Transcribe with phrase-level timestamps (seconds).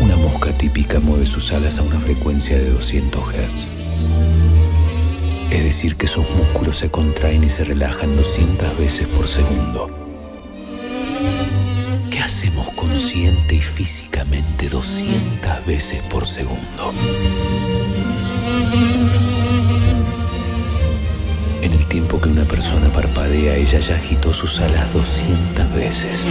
[0.00, 3.66] Una mosca típica mueve sus alas a una frecuencia de 200 Hz.
[5.50, 9.90] Es decir, que sus músculos se contraen y se relajan 200 veces por segundo.
[12.08, 16.92] ¿Qué hacemos consciente y físicamente 200 veces por segundo?
[23.72, 26.26] Ella ya agitó sus alas 200 veces.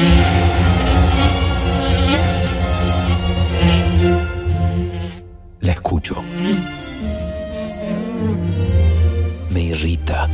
[5.60, 6.24] La escucho.
[9.50, 10.30] Me irrita.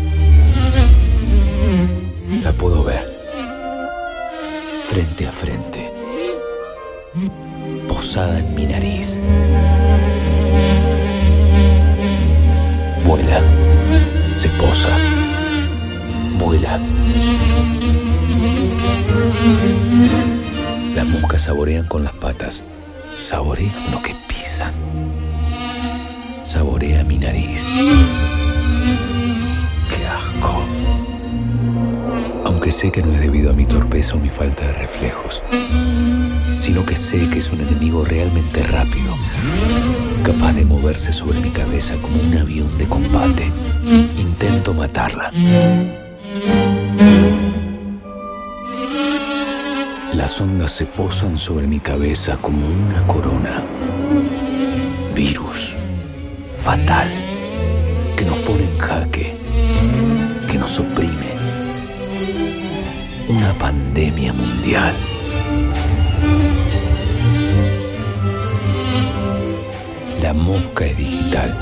[2.43, 3.09] La puedo ver.
[4.89, 5.89] Frente a frente.
[7.87, 9.17] Posada en mi nariz.
[20.95, 22.63] Las moscas saborean con las patas.
[23.17, 24.73] Saborean lo que pisan.
[26.43, 27.65] Saborea mi nariz.
[29.89, 30.63] ¡Qué asco!
[32.45, 35.43] Aunque sé que no es debido a mi torpeza o mi falta de reflejos,
[36.59, 39.15] sino que sé que es un enemigo realmente rápido,
[40.23, 43.51] capaz de moverse sobre mi cabeza como un avión de combate.
[44.17, 45.31] Intento matarla.
[50.27, 53.63] Las ondas se posan sobre mi cabeza como una corona.
[55.15, 55.73] Virus.
[56.57, 57.07] Fatal.
[58.17, 59.37] Que nos pone en jaque.
[60.51, 61.31] Que nos oprime.
[63.29, 64.93] Una pandemia mundial.
[70.21, 71.57] La mosca es digital.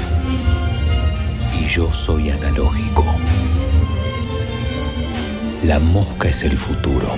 [1.61, 3.05] Y yo soy analógico.
[5.63, 7.15] La mosca es el futuro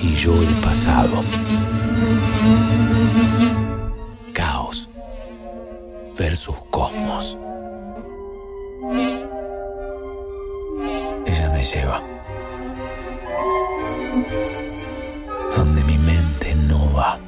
[0.00, 1.22] y yo el pasado.
[4.32, 4.88] Caos
[6.16, 7.38] versus cosmos.
[11.26, 12.02] Ella me lleva
[15.56, 17.18] donde mi mente no va.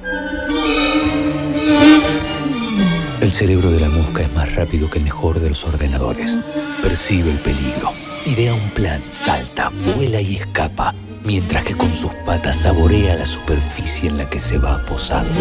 [3.21, 6.39] El cerebro de la mosca es más rápido que el mejor de los ordenadores.
[6.83, 7.93] Percibe el peligro,
[8.27, 14.09] idea un plan, salta, vuela y escapa mientras que con sus patas saborea la superficie
[14.09, 15.41] en la que se va posando.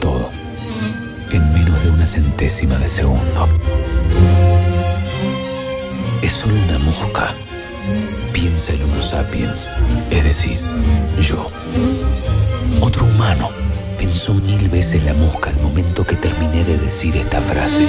[0.00, 0.30] Todo
[1.30, 3.48] en menos de una centésima de segundo.
[6.22, 7.34] Es solo una mosca.
[8.32, 9.68] Piensa el Homo sapiens,
[10.10, 10.58] es decir,
[11.20, 11.50] yo.
[12.80, 13.50] Otro humano
[13.98, 17.86] pensó mil veces la mosca al momento que terminé de decir esta frase.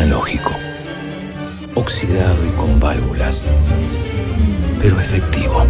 [0.00, 0.52] Analógico,
[1.74, 3.44] oxidado y con válvulas,
[4.80, 5.66] pero efectivo.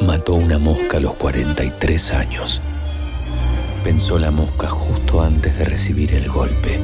[0.00, 2.60] Mató una mosca a los 43 años.
[3.84, 6.80] Pensó la mosca justo antes de recibir el golpe.